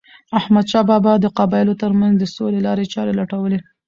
احمد 0.39 0.65
شاه 0.71 0.85
بابا 0.89 1.13
د 1.19 1.25
قبایلو 1.37 1.79
ترمنځ 1.81 2.13
د 2.17 2.23
سولې 2.35 2.59
لارې 2.67 2.85
چاري 2.93 3.13
لټولي. 3.19 3.59